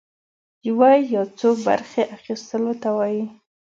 يوه 0.67 0.89
يا 1.13 1.21
څو 1.39 1.49
برخي 1.65 2.01
اخيستلو 2.15 2.71
ته 2.81 2.89
وايي. 2.97 3.23